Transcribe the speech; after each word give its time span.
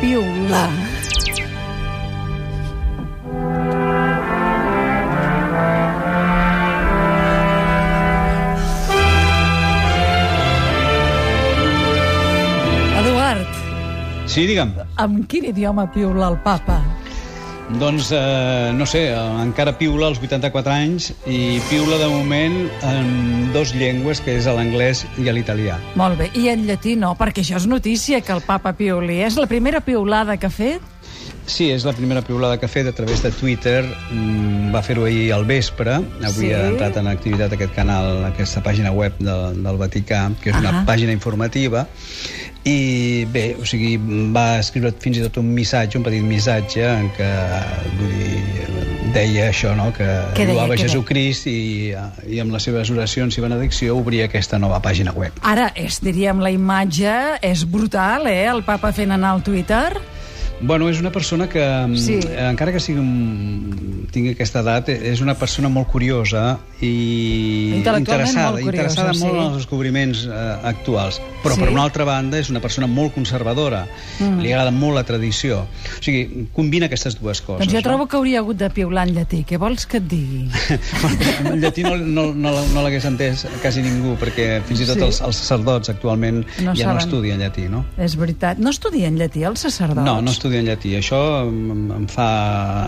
piular. 0.00 0.70
Eduard, 13.00 13.46
Sí, 14.26 14.46
digue'm. 14.48 14.72
amb 14.96 15.26
quin 15.30 15.44
idioma 15.52 15.86
piula 15.92 16.28
el 16.32 16.38
papa? 16.42 16.80
Doncs, 17.68 18.12
eh, 18.14 18.70
no 18.74 18.86
sé, 18.86 19.08
eh, 19.10 19.42
encara 19.42 19.72
piula 19.76 20.06
als 20.06 20.20
84 20.22 20.70
anys 20.72 21.08
i 21.26 21.58
piula 21.68 21.98
de 21.98 22.06
moment 22.06 22.54
en 22.86 23.50
dos 23.52 23.72
llengües, 23.74 24.20
que 24.22 24.36
és 24.38 24.46
l'anglès 24.46 25.02
i 25.18 25.26
l'italià. 25.26 25.80
Molt 25.98 26.16
bé, 26.20 26.30
i 26.38 26.46
en 26.52 26.62
llatí 26.68 26.94
no, 26.96 27.16
perquè 27.18 27.42
això 27.42 27.58
és 27.58 27.66
notícia 27.66 28.20
que 28.22 28.32
el 28.32 28.44
papa 28.46 28.72
piuli. 28.78 29.18
És 29.26 29.36
la 29.36 29.48
primera 29.50 29.80
piulada 29.82 30.36
que 30.36 30.46
ha 30.46 30.50
fet? 30.54 30.80
Sí, 31.46 31.68
és 31.70 31.84
la 31.86 31.92
primera 31.92 32.22
piulada 32.22 32.56
que 32.58 32.66
ha 32.66 32.68
fet 32.70 32.86
a 32.86 32.92
través 32.94 33.22
de 33.22 33.30
Twitter. 33.34 33.84
Mm, 34.12 34.72
va 34.74 34.82
fer-ho 34.82 35.04
ahir 35.06 35.32
al 35.34 35.44
vespre. 35.46 35.94
Avui 36.22 36.46
Sí. 36.46 36.52
ha 36.52 36.68
entrat 36.68 36.96
en 36.98 37.06
activitat 37.08 37.52
aquest 37.52 37.74
canal, 37.74 38.24
aquesta 38.26 38.62
pàgina 38.62 38.90
web 38.92 39.14
de, 39.18 39.36
del 39.54 39.76
Vaticà, 39.78 40.30
que 40.40 40.50
és 40.50 40.56
una 40.56 40.80
Ah. 40.80 40.84
pàgina 40.86 41.12
informativa. 41.12 41.86
I 42.66 43.26
bé, 43.30 43.52
o 43.60 43.66
sigui, 43.68 43.94
va 44.34 44.58
escriure 44.58 44.90
fins 45.02 45.20
i 45.20 45.22
tot 45.22 45.38
un 45.38 45.52
missatge, 45.54 46.00
un 46.00 46.06
petit 46.06 46.24
missatge, 46.26 46.82
en 46.82 47.12
què 47.14 47.28
vull 48.00 48.16
dir, 48.18 48.40
deia 49.14 49.46
això, 49.52 49.70
no? 49.78 49.92
que 49.94 50.06
Què 50.34 50.48
deia, 50.48 50.56
lloava 50.56 50.78
Jesucrist 50.80 51.46
i, 51.50 51.94
i 52.26 52.40
amb 52.42 52.54
les 52.54 52.66
seves 52.66 52.90
oracions 52.90 53.38
i 53.38 53.44
benedicció 53.44 53.96
obria 54.00 54.26
aquesta 54.26 54.58
nova 54.58 54.80
pàgina 54.82 55.14
web. 55.14 55.38
Ara, 55.46 55.70
és, 55.78 56.00
diríem, 56.02 56.42
la 56.42 56.50
imatge 56.54 57.14
és 57.46 57.62
brutal, 57.70 58.26
eh? 58.30 58.44
El 58.50 58.64
papa 58.66 58.90
fent 58.96 59.14
anar 59.14 59.36
al 59.36 59.46
Twitter. 59.46 59.94
Bueno, 60.60 60.88
és 60.88 61.00
una 61.00 61.12
persona 61.12 61.48
que, 61.48 61.60
mm, 61.60 61.96
Sí. 61.96 62.18
encara 62.38 62.72
que 62.72 62.80
sigui 62.80 62.98
un, 62.98 64.06
tingui 64.10 64.30
aquesta 64.32 64.60
edat, 64.60 64.88
és 64.88 65.20
una 65.20 65.34
persona 65.34 65.68
molt 65.68 65.88
curiosa 65.88 66.58
i 66.80 67.74
interessada, 67.76 68.52
molt 68.52 68.62
curiosa, 68.64 68.70
interessada 68.70 69.12
sí. 69.14 69.20
molt 69.24 69.34
en 69.36 69.42
els 69.48 69.56
descobriments 69.56 70.24
eh, 70.24 70.56
actuals. 70.64 71.20
Però, 71.42 71.54
Sí. 71.54 71.60
per 71.60 71.68
una 71.70 71.82
altra 71.82 72.04
banda, 72.04 72.38
és 72.38 72.48
una 72.50 72.60
persona 72.60 72.86
molt 72.86 73.12
conservadora. 73.14 73.86
Mm. 74.18 74.40
Li 74.40 74.52
agrada 74.52 74.70
molt 74.70 74.94
la 74.96 75.04
tradició. 75.04 75.60
O 75.60 76.02
sigui, 76.02 76.48
combina 76.54 76.86
aquestes 76.86 77.20
dues 77.20 77.40
coses. 77.42 77.60
Doncs 77.66 77.72
jo 77.72 77.78
no? 77.78 77.82
trobo 77.82 78.06
que 78.08 78.16
hauria 78.16 78.38
hagut 78.40 78.56
de 78.56 78.70
piular 78.70 79.06
en 79.08 79.14
llatí. 79.14 79.44
Què 79.44 79.58
vols 79.58 79.84
que 79.86 79.98
et 79.98 80.08
digui? 80.08 80.48
en 81.44 81.60
llatí 81.60 81.82
no, 81.82 81.96
no, 81.96 82.32
no, 82.34 82.50
no 82.72 82.82
l'hagués 82.82 83.04
entès 83.04 83.46
quasi 83.60 83.82
ningú, 83.82 84.16
perquè 84.16 84.62
fins 84.64 84.80
i 84.80 84.86
tot 84.86 84.96
Sí. 84.96 85.02
els, 85.04 85.20
els 85.20 85.36
sacerdots 85.36 85.90
actualment 85.90 86.44
No 86.62 86.74
ja 86.74 86.86
no 86.86 86.92
saben. 86.94 86.98
estudien 87.04 87.38
llatí, 87.40 87.68
no? 87.68 87.84
és 87.98 88.16
veritat. 88.16 88.58
No 88.58 88.70
estudien 88.70 89.18
llatí, 89.18 89.44
els 89.44 89.60
sacerdots? 89.60 90.04
No, 90.04 90.20
no 90.22 90.30
estudia 90.30 90.45
en 90.54 90.68
llatí. 90.68 90.94
Això 90.98 91.20
em, 91.46 91.90
em 91.96 92.06
fa... 92.10 92.28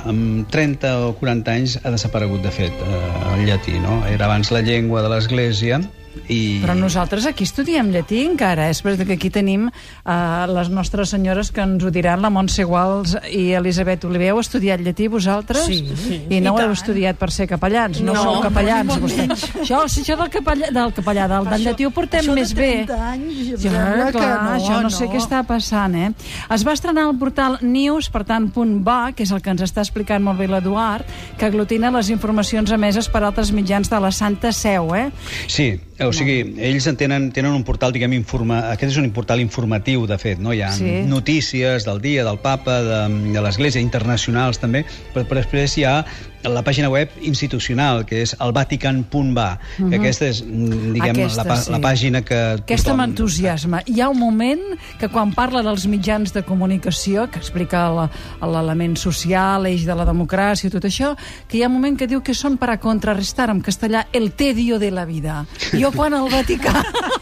Amb 0.09 0.47
30 0.53 0.93
o 1.09 1.13
40 1.19 1.55
anys 1.55 1.79
ha 1.83 1.93
desaparegut, 1.95 2.43
de 2.45 2.53
fet, 2.55 2.75
eh, 2.85 3.05
el 3.35 3.47
llatí, 3.49 3.79
no? 3.83 4.03
Era 4.07 4.29
abans 4.29 4.53
la 4.55 4.63
llengua 4.65 5.03
de 5.03 5.11
l'Església 5.13 5.81
i... 6.29 6.59
Però 6.63 6.75
nosaltres 6.79 7.27
aquí 7.29 7.45
estudiem 7.47 7.91
llatí 7.95 8.23
encara. 8.27 8.69
És 8.73 8.83
perquè 8.85 9.15
aquí 9.17 9.31
tenim 9.35 9.69
uh, 9.69 10.47
les 10.51 10.71
nostres 10.75 11.13
senyores 11.15 11.51
que 11.55 11.63
ens 11.65 11.85
ho 11.85 11.91
diran, 11.95 12.23
la 12.25 12.31
Montse 12.35 12.65
Guals 12.69 13.17
i 13.31 13.53
Elisabet 13.59 14.05
Oliver. 14.09 14.33
Heu 14.33 14.41
estudiat 14.43 14.83
llatí 14.85 15.07
vosaltres? 15.09 15.65
Sí, 15.69 15.81
sí. 15.97 16.21
I 16.29 16.41
no 16.41 16.53
I 16.53 16.55
ho 16.55 16.59
heu 16.59 16.69
tant. 16.69 16.77
estudiat 16.79 17.19
per 17.21 17.31
ser 17.35 17.49
capellans. 17.51 18.01
No, 18.03 18.13
No, 18.19 18.23
sou 18.25 18.41
capellans, 18.43 18.89
no, 18.91 18.99
vostè. 19.05 19.29
Això, 19.63 19.83
això 19.87 20.17
del 20.19 20.31
capellà, 20.33 20.71
del, 20.75 20.93
capellà 20.97 21.29
del, 21.31 21.49
del 21.53 21.67
llatí 21.69 21.87
ho 21.87 21.93
portem 21.95 22.25
Això 22.25 22.35
més 22.35 22.55
bé. 22.57 22.71
30 22.89 22.99
anys, 23.13 23.39
Ja, 23.49 23.59
sembla 23.69 24.07
que 24.11 24.19
clar, 24.19 24.43
no, 24.43 24.53
això 24.57 24.81
no, 24.83 24.91
sé 24.91 25.07
no. 25.07 25.13
què 25.13 25.21
està 25.23 25.43
passant, 25.47 25.95
eh? 25.95 26.11
Es 26.55 26.65
va 26.67 26.75
estrenar 26.77 27.09
el 27.11 27.17
portal 27.21 27.59
News, 27.63 28.09
per 28.11 28.25
tant, 28.29 28.49
.va, 28.85 29.13
que 29.15 29.23
és 29.27 29.33
el 29.35 29.43
que 29.45 29.51
ens 29.55 29.63
està 29.67 29.85
explicant 29.85 30.23
molt 30.25 30.39
bé 30.41 30.49
l'Eduard, 30.51 31.07
que 31.39 31.47
aglutina 31.47 31.91
les 31.95 32.11
informacions 32.11 32.71
emeses 32.75 33.09
per 33.13 33.23
altres 33.27 33.53
mitjans 33.55 33.91
de 33.91 34.01
la 34.01 34.11
Santa 34.13 34.53
Seu, 34.53 34.95
eh? 34.97 35.09
Sí, 35.47 35.73
o 36.07 36.13
sigui, 36.15 36.55
ells 36.63 36.87
en 36.87 36.97
tenen, 36.97 37.29
tenen 37.35 37.53
un 37.57 37.65
portal, 37.67 37.91
diguem, 37.95 38.13
informa... 38.15 38.61
aquest 38.71 38.93
és 38.93 38.99
un 39.03 39.09
portal 39.15 39.41
informatiu, 39.43 40.05
de 40.07 40.19
fet, 40.21 40.39
no? 40.39 40.53
Hi 40.55 40.63
ha 40.63 40.71
Sí. 40.77 41.03
notícies 41.11 41.85
del 41.89 42.01
dia, 42.01 42.25
del 42.25 42.39
papa, 42.39 42.81
de, 42.87 43.01
de 43.35 43.43
l'Església, 43.43 43.83
internacionals 43.83 44.61
també, 44.63 44.85
però, 45.15 45.27
però 45.27 45.43
després 45.43 45.75
hi 45.79 45.85
ha 45.89 46.05
la 46.45 46.63
pàgina 46.63 46.89
web 46.89 47.11
institucional, 47.21 48.05
que 48.07 48.23
és 48.23 48.37
el 48.41 48.53
vatican.va, 48.53 49.59
que 49.77 49.97
aquesta 49.97 50.27
és, 50.29 50.43
mm, 50.45 50.93
diguem, 50.95 51.17
Mhm. 51.17 51.25
Aquesta, 51.25 51.45
la, 51.45 51.57
sí. 51.57 51.71
la 51.73 51.79
pàgina 51.81 52.23
que 52.23 52.35
Aquesta 52.61 52.93
tothom- 52.93 52.97
m'entusiasma. 52.99 53.83
Hi 53.87 54.01
ha 54.01 54.09
un 54.09 54.19
moment 54.19 54.61
que 54.99 55.09
quan 55.09 55.33
parla 55.35 55.63
dels 55.63 55.87
mitjans 55.87 56.33
de 56.33 56.43
comunicació, 56.43 57.29
que 57.31 57.39
explica 57.39 58.09
l'element 58.41 58.97
social, 58.97 59.63
l'eix 59.65 59.85
de 59.85 59.95
la 59.95 60.05
democràcia 60.05 60.69
i 60.69 60.71
tot 60.71 60.85
això, 60.85 61.17
que 61.49 61.59
hi 61.59 61.63
ha 61.63 61.67
un 61.69 61.73
moment 61.75 61.97
que 61.99 62.07
diu 62.07 62.23
que 62.23 62.35
són 62.35 62.57
per 62.57 62.71
a 62.71 62.79
contrarrestar 62.79 63.51
en 63.51 63.61
castellà 63.63 64.07
el 64.13 64.33
tedio 64.33 64.79
de 64.79 64.91
la 64.91 65.05
vida. 65.05 65.45
Jo 65.73 65.91
quan 65.93 66.15
al 66.15 66.29
Vaticà... 66.31 66.85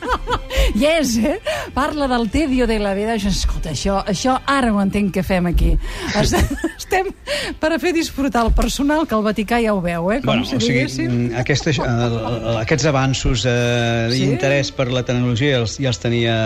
Yes, 0.87 1.17
eh? 1.19 1.39
Parla 1.75 2.09
del 2.09 2.29
tedio 2.31 2.67
de 2.67 2.79
la 2.79 2.95
vida. 2.95 3.15
Escolta, 3.17 3.71
això, 3.71 4.01
això 4.07 4.37
ara 4.47 4.73
ho 4.75 4.81
entenc 4.83 5.13
que 5.15 5.23
fem 5.23 5.47
aquí. 5.47 5.77
Estem 6.77 7.09
per 7.61 7.73
a 7.75 7.79
fer 7.83 7.93
disfrutar 7.97 8.45
el 8.47 8.53
personal, 8.55 9.07
que 9.09 9.15
el 9.17 9.25
Vaticà 9.25 9.61
ja 9.63 9.73
ho 9.75 9.81
veu, 9.83 10.11
eh? 10.13 10.19
Com 10.21 10.27
Bueno, 10.33 10.45
si 10.47 10.57
o 10.57 10.61
sigui, 10.61 10.85
mm, 11.07 11.35
aquesta, 11.41 11.71
eh, 11.71 12.57
aquests 12.63 12.87
avanços 12.91 13.45
eh, 13.49 14.09
Sí? 14.13 14.21
d'interès 14.27 14.71
per 14.77 14.89
la 14.93 15.03
tecnologia 15.07 15.59
els, 15.63 15.79
ja 15.83 15.89
els 15.91 15.99
tenia 16.03 16.37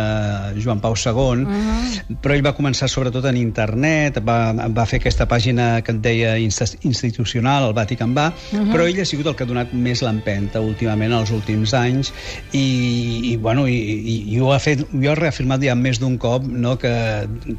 Joan 0.56 0.80
Pau 0.80 0.94
II, 0.96 1.44
Ah. 1.46 1.80
però 2.22 2.34
ell 2.36 2.44
va 2.44 2.54
començar 2.56 2.88
sobretot 2.88 3.24
en 3.30 3.36
internet, 3.36 4.20
va, 4.24 4.52
va 4.52 4.86
fer 4.86 5.00
aquesta 5.00 5.26
pàgina 5.28 5.82
que 5.82 5.92
et 5.92 6.00
deia 6.04 6.36
institucional, 6.38 7.68
el 7.68 7.74
Vatican 7.76 8.14
va, 8.16 8.30
però 8.72 8.86
ell 8.88 9.00
ha 9.00 9.04
sigut 9.08 9.26
el 9.30 9.36
que 9.36 9.44
ha 9.44 9.48
donat 9.50 9.72
més 9.72 10.02
l'empenta 10.02 10.60
últimament 10.60 11.12
els 11.16 11.30
últims 11.34 11.74
anys 11.74 12.12
i, 12.52 13.32
i 13.32 13.36
bueno, 13.36 13.66
i, 13.68 13.78
i, 14.10 14.14
i 14.34 14.40
ho 14.42 14.50
ha 14.54 14.58
fet, 14.62 14.82
ho 14.86 15.02
ha 15.10 15.14
reafirmat 15.18 15.62
ja 15.64 15.74
més 15.78 16.00
d'un 16.02 16.16
cop, 16.20 16.44
no? 16.44 16.76
que, 16.80 16.92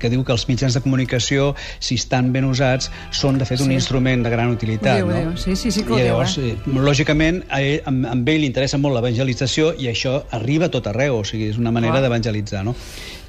que 0.01 0.11
diu 0.11 0.23
que 0.27 0.33
els 0.35 0.45
mitjans 0.49 0.75
de 0.77 0.81
comunicació, 0.83 1.51
si 1.79 1.97
estan 2.01 2.31
ben 2.35 2.47
usats, 2.49 2.91
són 3.15 3.39
de 3.41 3.47
fet 3.47 3.63
un 3.63 3.71
Sí. 3.71 3.77
instrument 3.79 4.25
de 4.25 4.31
gran 4.33 4.51
utilitat. 4.51 5.01
Ho 5.01 5.07
diu, 5.07 5.13
no? 5.13 5.19
diu. 5.31 5.37
Sí, 5.41 5.55
sí, 5.55 5.71
sí 5.71 5.83
que 5.87 5.93
ho 5.95 5.99
I 5.99 6.03
diu, 6.03 6.11
llavors, 6.11 6.37
eh? 6.41 6.53
eh? 6.57 6.75
lògicament, 6.89 7.43
a 7.49 7.61
ell, 7.61 7.79
amb, 7.91 8.07
amb 8.15 8.33
ell 8.33 8.41
li 8.43 8.49
interessa 8.51 8.79
molt 8.81 8.97
l'evangelització 8.97 9.71
i 9.79 9.87
això 9.91 10.17
arriba 10.37 10.67
a 10.67 10.73
tot 10.73 10.89
arreu, 10.91 11.21
o 11.21 11.23
sigui, 11.27 11.49
és 11.53 11.61
una 11.61 11.71
manera 11.71 11.99
Clar. 11.99 12.05
d'evangelitzar, 12.07 12.65
no? 12.67 12.75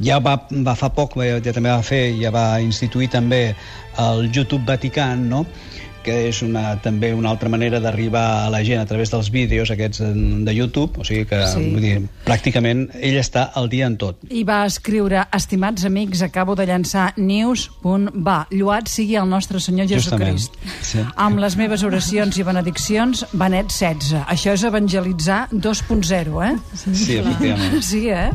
Ja 0.02 0.18
va, 0.24 0.36
va 0.50 0.74
fa 0.78 0.90
poc, 0.94 1.16
ja, 1.22 1.38
ja 1.44 1.54
també 1.54 1.70
va 1.70 1.82
fer, 1.86 2.04
ja 2.18 2.32
va 2.34 2.46
instituir 2.64 3.10
també 3.12 3.44
el 4.02 4.28
YouTube 4.32 4.64
Vatican, 4.66 5.28
no?, 5.28 5.46
que 6.02 6.28
és 6.28 6.42
una, 6.42 6.76
també 6.82 7.12
una 7.14 7.30
altra 7.30 7.48
manera 7.48 7.80
d'arribar 7.80 8.46
a 8.46 8.50
la 8.50 8.62
gent 8.64 8.80
a 8.80 8.86
través 8.86 9.10
dels 9.10 9.30
vídeos 9.30 9.70
aquests 9.70 10.00
en- 10.00 10.44
de 10.44 10.54
YouTube, 10.54 10.98
o 11.00 11.04
sigui 11.04 11.24
que, 11.26 11.40
Sí. 11.46 11.70
vull 11.72 11.80
dir, 11.80 12.02
pràcticament 12.26 12.90
ell 13.00 13.16
està 13.18 13.50
al 13.54 13.68
dia 13.68 13.86
en 13.86 13.96
tot. 13.96 14.16
I 14.30 14.42
va 14.44 14.64
escriure, 14.66 15.26
estimats 15.32 15.84
amics, 15.84 16.22
acabo 16.22 16.54
de 16.54 16.66
llançar 16.66 17.12
news.va. 17.16 18.46
Lluat 18.50 18.88
sigui 18.88 19.16
el 19.16 19.28
nostre 19.28 19.60
Senyor 19.60 19.86
Jesucrist. 19.88 20.54
Sí. 20.82 20.98
Amb 21.16 21.38
les 21.42 21.56
meves 21.56 21.82
oracions 21.82 22.36
i 22.38 22.42
benediccions, 22.46 23.26
Benet 23.32 23.70
16. 23.72 24.24
Això 24.28 24.52
és 24.56 24.64
evangelitzar 24.64 25.48
2.0, 25.52 26.42
eh? 26.42 26.56
Sí, 26.92 27.16
efectivament. 27.18 27.82
Sí, 27.82 28.08
eh? 28.10 28.30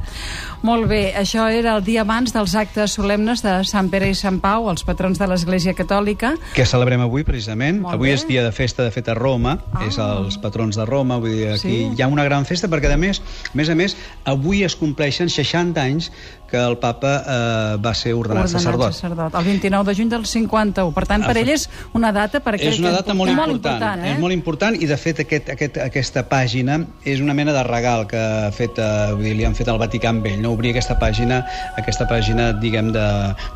Molt 0.63 0.88
bé, 0.89 1.13
això 1.16 1.45
era 1.53 1.75
el 1.78 1.84
dia 1.85 2.01
abans 2.01 2.34
dels 2.34 2.55
actes 2.57 2.95
solemnes 2.97 3.44
de 3.45 3.59
Sant 3.67 3.91
Pere 3.94 4.09
i 4.09 4.16
Sant 4.17 4.39
Pau, 4.41 4.69
els 4.72 4.84
patrons 4.84 5.19
de 5.19 5.28
l'Església 5.29 5.73
Catòlica. 5.78 6.34
que 6.55 6.66
celebrem 6.66 7.01
avui 7.01 7.23
precisament. 7.23 7.56
Molt 7.81 7.95
avui 7.95 8.09
bé. 8.09 8.13
és 8.16 8.25
dia 8.28 8.44
de 8.44 8.51
festa, 8.51 8.84
de 8.84 8.91
fet, 8.91 9.07
a 9.09 9.13
Roma, 9.18 9.57
Ah. 9.73 9.85
és 9.88 9.97
els 9.97 10.38
patrons 10.38 10.75
de 10.78 10.85
Roma, 10.85 11.18
vull 11.18 11.31
dir, 11.31 11.47
aquí 11.50 11.59
Sí. 11.59 11.91
hi 11.97 12.02
ha 12.02 12.08
una 12.08 12.23
gran 12.23 12.46
festa 12.46 12.67
perquè, 12.67 12.91
a 12.93 12.97
més, 12.97 13.20
a 13.20 13.58
més 13.58 13.70
a 13.70 13.76
més, 13.76 13.97
avui 14.26 14.64
es 14.64 14.76
compleixen 14.76 15.29
60 15.29 15.81
anys 15.81 16.11
que 16.47 16.58
el 16.58 16.78
papa 16.79 17.14
eh, 17.20 17.78
va 17.84 17.94
ser 17.94 18.14
ordenat, 18.16 18.46
Ordenat 18.46 18.64
sacerdot. 18.64 18.96
sacerdot. 18.96 19.35
El 19.35 19.46
29 19.46 19.91
de 19.91 19.96
juny 19.99 20.09
del 20.09 20.26
51. 20.26 20.94
Per 20.96 21.05
tant, 21.09 21.26
per 21.28 21.35
ell 21.38 21.52
és 21.53 21.67
una 21.97 22.11
data 22.16 22.41
per 22.44 22.55
És 22.58 22.79
una 22.79 22.94
data 22.96 23.14
molt 23.14 23.32
important, 23.32 23.58
important 23.58 24.05
eh? 24.05 24.14
és 24.16 24.22
molt 24.22 24.34
important 24.35 24.78
i 24.79 24.88
de 24.90 24.97
fet 24.97 25.22
aquest, 25.26 25.52
aquest, 25.53 25.79
aquesta 25.84 26.23
pàgina 26.29 26.79
és 27.03 27.22
una 27.23 27.35
mena 27.38 27.53
de 27.55 27.64
regal 27.67 28.08
que 28.08 28.20
ha 28.20 28.52
fet, 28.55 28.79
eh, 28.79 29.14
vull 29.14 29.28
dir, 29.28 29.35
li 29.41 29.47
han 29.47 29.58
fet 29.58 29.70
al 29.72 29.79
Vaticà 29.82 30.11
amb 30.14 30.26
ell, 30.26 30.40
no? 30.41 30.55
obrir 30.55 30.73
aquesta 30.76 30.97
pàgina, 30.99 31.44
aquesta 31.78 32.08
pàgina, 32.09 32.52
diguem, 32.61 32.93
de, 32.96 33.08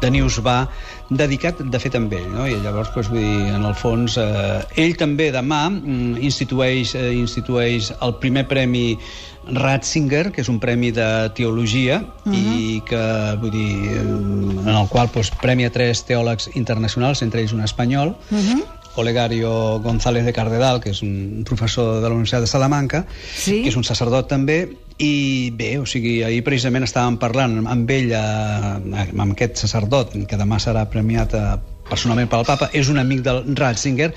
de 0.04 0.12
News 0.12 0.42
va, 0.46 0.66
dedicat 1.10 1.60
de 1.60 1.80
fet 1.80 1.96
amb 2.00 2.14
ell, 2.16 2.28
no? 2.32 2.46
i 2.48 2.60
llavors, 2.60 2.92
doncs, 2.96 3.12
vull 3.12 3.24
dir, 3.24 3.56
en 3.56 3.68
el 3.68 3.76
fons, 3.76 4.20
eh, 4.20 4.84
ell 4.84 4.96
també 5.00 5.32
demà 5.34 5.66
mm, 5.72 6.22
institueix, 6.28 6.96
eh, 7.00 7.12
institueix 7.20 7.92
el 8.02 8.18
primer 8.24 8.48
premi 8.52 8.98
Ratzinger, 9.42 10.30
que 10.32 10.44
és 10.44 10.50
un 10.52 10.60
premi 10.62 10.92
de 10.94 11.32
teologia 11.36 12.02
uh 12.02 12.32
-huh. 12.32 12.36
i 12.36 12.81
que, 12.88 13.02
vull 13.42 13.52
dir, 13.54 13.98
en 14.02 14.74
el 14.74 14.88
qual 14.92 15.10
doncs, 15.14 15.32
premia 15.42 15.72
tres 15.72 16.04
teòlegs 16.08 16.50
internacionals, 16.56 17.24
entre 17.26 17.42
ells 17.42 17.54
un 17.54 17.64
espanyol, 17.66 18.16
uh 18.32 18.38
-huh. 18.38 18.64
Olegario 18.96 19.80
González 19.80 20.26
de 20.26 20.34
Cardedal, 20.34 20.82
que 20.82 20.90
és 20.92 21.02
un 21.02 21.44
professor 21.46 22.02
de 22.02 22.10
la 22.10 22.14
Universitat 22.14 22.42
de 22.42 22.48
Salamanca, 22.48 23.06
Sí? 23.34 23.62
que 23.64 23.70
és 23.70 23.76
un 23.76 23.84
sacerdot 23.84 24.28
també, 24.28 24.70
i 24.98 25.52
bé, 25.56 25.80
o 25.80 25.86
sigui, 25.86 26.24
ahir 26.24 26.44
precisament 26.44 26.84
estàvem 26.84 27.18
parlant 27.18 27.66
amb 27.66 27.90
ell, 27.90 28.12
eh, 28.12 29.08
amb 29.18 29.32
aquest 29.32 29.64
sacerdot, 29.64 30.14
que 30.28 30.38
demà 30.38 30.60
serà 30.60 30.90
premiat 30.90 31.34
eh, 31.34 31.56
personalment 31.92 32.30
pel 32.32 32.46
papa, 32.48 32.70
és 32.78 32.90
un 32.92 33.02
amic 33.02 33.24
del 33.26 33.44
Ratzinger 33.58 34.12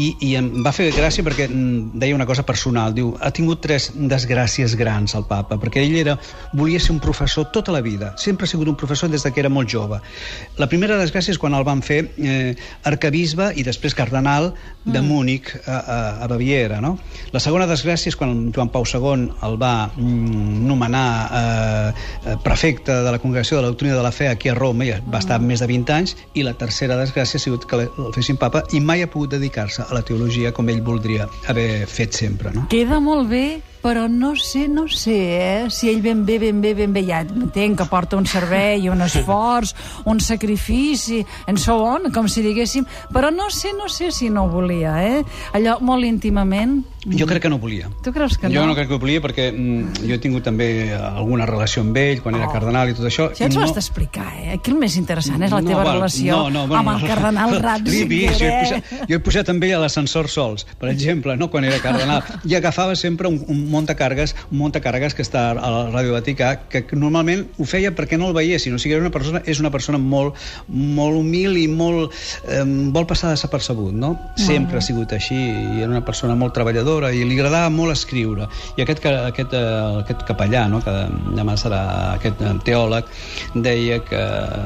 i, 0.00 0.08
i 0.26 0.32
em 0.38 0.50
va 0.64 0.72
fer 0.74 0.90
gràcia 0.94 1.24
perquè 1.26 1.46
mm, 1.48 1.94
deia 2.02 2.16
una 2.16 2.26
cosa 2.26 2.44
personal, 2.46 2.94
diu, 2.96 3.14
ha 3.20 3.30
tingut 3.34 3.62
tres 3.64 3.90
desgràcies 3.94 4.74
grans 4.78 5.14
el 5.14 5.26
papa, 5.30 5.58
perquè 5.62 5.84
ell 5.84 5.96
era, 6.00 6.16
volia 6.52 6.82
ser 6.82 6.94
un 6.96 7.00
professor 7.02 7.48
tota 7.54 7.72
la 7.74 7.82
vida, 7.84 8.12
sempre 8.20 8.48
ha 8.48 8.50
sigut 8.50 8.68
un 8.70 8.78
professor 8.78 9.10
des 9.12 9.22
de 9.24 9.32
que 9.32 9.42
era 9.44 9.52
molt 9.52 9.70
jove. 9.70 10.00
La 10.58 10.68
primera 10.70 10.98
desgràcia 11.00 11.34
és 11.34 11.40
quan 11.40 11.54
el 11.54 11.66
van 11.66 11.82
fer 11.86 12.02
eh, 12.18 12.54
arcabisbe 12.84 13.52
i 13.56 13.64
després 13.66 13.94
cardenal 13.94 14.52
de 14.84 15.00
Mm. 15.00 15.08
Múnich 15.08 15.48
a, 15.66 15.72
a, 15.72 16.24
a 16.24 16.26
Baviera, 16.26 16.80
no? 16.80 16.96
La 17.32 17.40
segona 17.40 17.66
desgràcia 17.68 18.10
és 18.10 18.16
quan 18.18 18.50
Joan 18.54 18.70
Pau 18.72 18.84
II 18.88 19.28
el 19.46 19.56
va 19.60 19.88
mm, 19.94 20.64
nomenar 20.66 21.06
eh, 21.24 21.92
eh, 22.32 22.36
prefecte 22.44 23.00
de 23.04 23.14
la 23.14 23.20
Congregació 23.22 23.58
de 23.58 23.62
la 23.62 23.72
Doctrina 23.72 23.96
de 23.96 24.02
la 24.02 24.12
Fe 24.12 24.28
aquí 24.28 24.48
a 24.48 24.54
Roma 24.54 24.86
i 24.86 24.92
va 25.12 25.20
estar 25.22 25.40
més 25.40 25.62
de 25.62 25.68
20 25.70 25.94
anys 25.94 26.16
i 26.34 26.44
la 26.46 26.56
tercera 26.58 26.96
desgràcia 26.96 27.13
ha 27.22 27.26
sigut 27.26 27.66
que 27.70 27.76
el 27.86 28.10
fessin 28.14 28.38
papa 28.40 28.64
i 28.72 28.80
mai 28.80 29.04
ha 29.04 29.10
pogut 29.10 29.36
dedicar-se 29.36 29.84
a 29.84 29.94
la 29.94 30.02
teologia 30.02 30.52
com 30.52 30.68
ell 30.68 30.82
voldria 30.82 31.28
haver 31.46 31.86
fet 31.86 32.14
sempre, 32.14 32.50
no? 32.54 32.66
Queda 32.72 33.00
molt 33.00 33.28
bé, 33.30 33.44
però 33.84 34.06
no 34.08 34.32
sé, 34.34 34.64
no 34.66 34.86
sé, 34.88 35.18
eh? 35.36 35.66
Si 35.68 35.90
ell 35.92 36.00
ben 36.00 36.24
bé, 36.24 36.38
ben 36.40 36.62
bé, 36.64 36.72
ben 36.74 36.94
bé, 36.96 37.02
ja 37.04 37.20
entenc 37.20 37.82
que 37.82 37.86
porta 37.90 38.16
un 38.16 38.24
servei, 38.24 38.88
un 38.88 39.04
esforç, 39.04 39.74
un 40.08 40.22
sacrifici, 40.24 41.20
en 41.50 41.60
so 41.60 41.76
on, 41.84 42.08
com 42.14 42.30
si 42.32 42.40
diguéssim, 42.44 42.86
però 43.12 43.28
no 43.34 43.50
sé, 43.52 43.74
no 43.76 43.90
sé 43.92 44.08
si 44.10 44.30
no 44.32 44.46
ho 44.46 44.52
volia, 44.54 44.96
eh? 45.04 45.22
Allò 45.52 45.76
molt 45.84 46.08
íntimament... 46.08 46.80
Jo 47.04 47.26
crec 47.28 47.42
que 47.44 47.50
no 47.52 47.58
volia. 47.60 47.90
Tu 48.00 48.14
creus 48.16 48.38
que 48.40 48.48
no? 48.48 48.54
Jo 48.56 48.62
no 48.64 48.72
crec 48.72 48.88
que 48.88 48.96
ho 48.96 48.98
volia 49.02 49.20
perquè 49.20 49.50
mm, 49.52 50.06
jo 50.08 50.14
he 50.16 50.20
tingut 50.22 50.46
també 50.46 50.68
alguna 50.96 51.44
relació 51.44 51.82
amb 51.84 51.98
ell 52.00 52.22
quan 52.24 52.38
era 52.38 52.46
Oh. 52.48 52.52
cardenal 52.54 52.88
i 52.88 52.94
tot 52.96 53.04
això. 53.04 53.26
Això 53.34 53.44
ens 53.44 53.56
i 53.56 53.58
ho 53.58 53.64
has 53.66 53.74
d'explicar, 53.76 54.24
eh? 54.40 54.54
Aquí 54.56 54.72
el 54.72 54.78
més 54.80 54.96
interessant 54.96 55.42
és 55.44 55.52
la 55.52 55.60
teva 55.60 55.82
val, 55.82 55.98
relació 55.98 56.38
no, 56.38 56.50
no, 56.54 56.64
bueno, 56.70 56.80
amb 56.80 56.94
el 56.94 57.02
no. 57.02 57.10
cardenal 57.12 57.54
Ratzinger, 57.66 58.32
jo 58.38 58.48
he, 58.48 58.56
posat, 58.62 58.92
jo 59.10 59.18
he 59.18 59.22
posat 59.28 59.52
amb 59.52 59.68
ell 59.68 59.74
a 59.76 59.82
l'ascensor 59.84 60.30
sols, 60.32 60.64
per 60.80 60.88
exemple, 60.92 61.36
no? 61.36 61.50
quan 61.52 61.68
era 61.68 61.80
cardenal, 61.84 62.24
i 62.48 62.56
agafava 62.56 62.96
sempre 62.96 63.28
un, 63.28 63.36
un 63.52 63.66
muntacàrregues, 63.74 64.34
un 64.50 64.60
muntacàrregues 64.62 65.16
que 65.16 65.24
està 65.26 65.50
a 65.52 65.72
la 65.74 65.82
Ràdio 65.90 66.14
Vaticà, 66.16 66.54
que 66.70 66.84
normalment 66.96 67.46
ho 67.58 67.68
feia 67.68 67.92
perquè 67.94 68.18
no 68.20 68.30
el 68.30 68.36
veiessin, 68.36 68.74
o 68.74 68.80
sigui, 68.80 68.96
era 68.96 69.04
una 69.04 69.12
persona, 69.14 69.42
és 69.46 69.60
una 69.62 69.72
persona 69.74 70.00
molt, 70.00 70.38
molt 70.68 71.18
humil 71.20 71.58
i 71.60 71.66
molt... 71.70 72.14
Eh, 72.48 72.62
vol 72.94 73.06
passar 73.10 73.32
desapercebut, 73.32 73.92
no? 73.94 74.14
Sempre 74.40 74.78
ha 74.78 74.84
sigut 74.84 75.12
així, 75.16 75.36
i 75.36 75.82
era 75.82 75.90
una 75.90 76.04
persona 76.06 76.36
molt 76.38 76.54
treballadora, 76.56 77.12
i 77.12 77.24
li 77.26 77.38
agradava 77.38 77.70
molt 77.74 77.94
escriure. 77.94 78.48
I 78.78 78.84
aquest, 78.84 79.04
aquest, 79.04 79.54
eh, 79.56 80.02
aquest 80.02 80.24
capellà, 80.28 80.66
no? 80.70 80.82
que 80.84 80.94
demà 81.36 81.56
serà 81.60 81.80
aquest 82.14 82.42
eh, 82.42 82.54
teòleg, 82.66 83.10
deia 83.54 84.00
que 84.06 84.22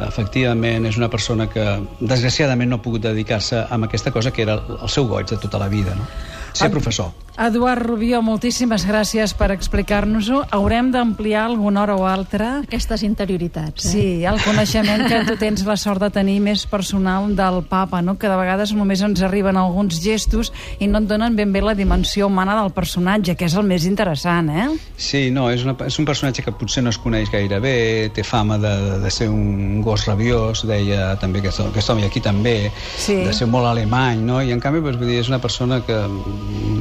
efectivament 0.09 0.89
és 0.89 0.99
una 1.01 1.11
persona 1.13 1.49
que 1.53 1.67
desgraciadament 2.01 2.73
no 2.73 2.81
ha 2.81 2.85
pogut 2.85 3.07
dedicar-se 3.07 3.65
a 3.65 3.81
aquesta 3.89 4.13
cosa 4.15 4.33
que 4.35 4.45
era 4.47 4.61
el 4.81 4.93
seu 4.93 5.09
goig 5.09 5.31
de 5.31 5.41
tota 5.41 5.61
la 5.63 5.71
vida, 5.73 5.95
no? 5.99 6.07
Ser 6.53 6.71
professor. 6.75 7.28
Eduard 7.39 7.83
Rubió, 7.87 8.19
moltíssimes 8.25 8.83
gràcies 8.89 9.31
per 9.39 9.53
explicar-nos-ho. 9.55 10.41
Haurem 10.51 10.89
d'ampliar 10.91 11.45
alguna 11.47 11.85
hora 11.85 11.95
o 11.95 12.03
altra 12.11 12.49
Aquestes 12.65 13.05
interioritats. 13.07 13.85
Eh? 13.87 13.91
Sí, 13.93 14.07
el 14.27 14.41
coneixement 14.43 15.05
que 15.07 15.21
tu 15.29 15.37
tens 15.39 15.63
la 15.69 15.77
sort 15.79 16.03
de 16.03 16.09
tenir 16.11 16.41
més 16.43 16.65
personal 16.67 17.29
del 17.39 17.61
papa, 17.69 18.01
no? 18.03 18.17
que 18.19 18.27
de 18.27 18.39
vegades 18.41 18.73
només 18.75 19.03
ens 19.07 19.23
arriben 19.23 19.57
alguns 19.57 20.01
gestos 20.03 20.51
i 20.83 20.89
no 20.91 20.99
et 20.99 21.07
donen 21.07 21.37
ben 21.39 21.53
bé 21.55 21.63
la 21.63 21.77
dimensió 21.79 22.27
humana 22.27 22.57
del 22.59 22.73
personatge, 22.75 23.37
que 23.39 23.47
és 23.47 23.55
el 23.55 23.63
més 23.71 23.87
interessant, 23.87 24.51
eh? 24.51 24.67
Sí, 24.99 25.29
no, 25.31 25.47
és, 25.55 25.63
una, 25.63 25.77
és 25.87 25.99
un 26.03 26.09
personatge 26.09 26.43
que 26.43 26.53
potser 26.59 26.83
no 26.83 26.91
es 26.91 26.99
coneix 26.99 27.31
gaire 27.31 27.61
bé, 27.63 27.77
té 28.15 28.25
fama 28.27 28.59
de, 28.59 28.75
de 29.05 29.11
ser 29.15 29.29
un 29.31 29.79
gos 29.87 30.09
rabiós, 30.11 30.65
deia 30.67 31.13
també 31.23 31.39
aquest, 31.45 31.63
aquest 31.69 31.95
home, 31.95 32.03
i 32.03 32.11
aquí 32.11 32.21
també, 32.25 32.57
Sí. 32.99 33.15
de 33.23 33.33
ser 33.33 33.47
molt 33.47 33.71
alemany, 33.71 34.19
no? 34.27 34.43
I 34.43 34.51
en 34.51 34.61
canvi, 34.61 34.83
doncs, 34.83 34.99
vull 34.99 35.07
dir, 35.15 35.21
és 35.23 35.31
una 35.31 35.39
persona 35.39 35.79
que 35.87 35.97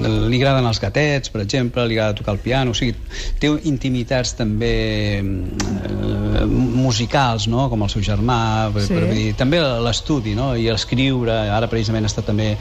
li 0.07 0.37
agraden 0.41 0.65
els 0.69 0.79
gatets, 0.81 1.29
per 1.33 1.41
exemple, 1.43 1.85
li 1.87 1.97
agrada 1.97 2.15
tocar 2.17 2.33
el 2.35 2.39
piano, 2.43 2.71
o 2.71 2.77
sigui, 2.77 2.95
té 3.39 3.51
intimitats 3.69 4.33
també 4.39 4.71
eh, 5.19 6.45
musicals, 6.47 7.47
no?, 7.51 7.67
com 7.71 7.83
el 7.85 7.89
seu 7.91 8.01
germà, 8.05 8.39
per, 8.73 8.83
Sí. 8.87 8.93
per, 8.93 9.05
dir, 9.13 9.33
també 9.39 9.59
l'estudi, 9.61 10.35
no?, 10.37 10.53
i 10.55 10.67
escriure, 10.73 11.33
ara 11.51 11.67
precisament 11.71 12.05
està 12.07 12.23
també, 12.25 12.53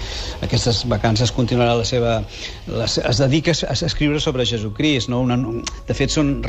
aquestes 0.42 0.84
vacances 0.90 1.32
continuarà 1.32 1.76
la 1.78 1.84
seva, 1.88 2.16
la, 2.66 2.86
se- 2.88 3.04
es 3.08 3.18
dedica 3.22 3.52
a 3.52 3.72
a 3.76 3.86
escriure 3.86 4.20
sobre 4.20 4.46
Jesucrist, 4.46 5.08
no?, 5.12 5.20
una, 5.26 5.36
de 5.86 5.94
fet 5.94 6.10
són, 6.10 6.40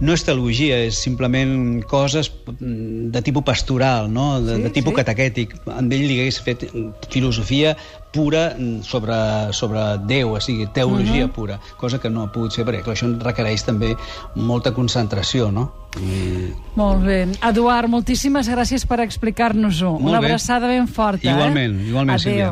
no 0.00 0.12
és 0.16 0.24
teologia, 0.24 0.78
és 0.86 0.98
simplement 0.98 1.82
coses 1.88 2.30
de 2.60 3.22
tipus 3.22 3.44
pastoral, 3.44 4.10
no?, 4.12 4.40
de, 4.40 4.56
Sí, 4.56 4.62
de 4.62 4.70
tipus 4.70 4.92
sí. 4.94 5.00
catequètic. 5.02 5.54
Amb 5.66 5.92
ell 5.92 6.06
li 6.08 6.20
hagués 6.20 6.40
fet 6.42 6.64
filosofia 7.10 7.76
pura 8.16 8.48
mm, 8.56 8.82
sobre, 8.82 9.16
sobre 9.52 9.84
Déu, 10.08 10.32
o 10.36 10.40
sigui, 10.40 10.66
teologia 10.72 11.28
pura, 11.28 11.60
cosa 11.76 12.00
que 12.00 12.10
no 12.10 12.24
ha 12.24 12.32
pogut 12.32 12.56
fer, 12.56 12.64
perquè 12.64 12.82
clar, 12.86 12.96
això 12.96 13.10
requereix 13.20 13.66
també 13.68 13.92
molta 14.34 14.72
concentració, 14.76 15.50
no? 15.52 15.68
I... 15.96 16.50
Molt 16.76 17.04
bé. 17.06 17.20
Eduard, 17.48 17.88
moltíssimes 17.88 18.50
gràcies 18.52 18.84
per 18.88 19.00
explicar-nos-ho. 19.04 19.94
Una 19.96 20.20
bé. 20.20 20.26
abraçada 20.26 20.68
ben 20.68 20.88
forta. 20.88 21.28
Igualment, 21.30 21.78
eh? 21.80 21.88
igualment, 21.88 22.16
Adéu. 22.18 22.26
Sílvia. 22.26 22.50